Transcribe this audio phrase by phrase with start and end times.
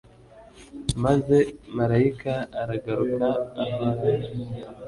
[1.03, 1.37] Maze
[1.75, 3.29] marayika aragaruka
[3.63, 4.27] aho ari